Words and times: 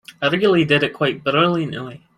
I 0.19 0.29
really 0.29 0.65
did 0.65 0.81
it 0.81 0.93
quite 0.95 1.23
brilliantly. 1.23 2.01